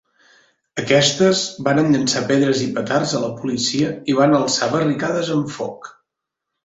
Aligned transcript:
Aquestes 0.83 1.41
varen 1.67 1.91
llençar 1.95 2.23
pedres 2.31 2.63
i 2.67 2.71
petards 2.79 3.13
a 3.19 3.23
la 3.27 3.31
policia 3.43 3.93
i 4.13 4.17
van 4.21 4.35
alçar 4.39 4.71
barricades 4.73 5.31
amb 5.37 5.55
foc. 5.59 5.93